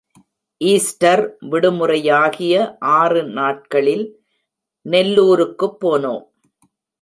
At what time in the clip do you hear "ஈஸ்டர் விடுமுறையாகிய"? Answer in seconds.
0.61-2.55